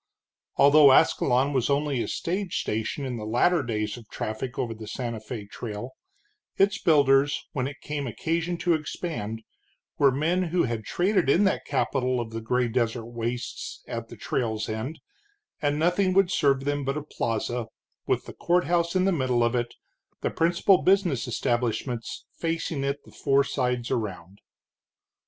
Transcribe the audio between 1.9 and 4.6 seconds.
a stage station in the latter days of traffic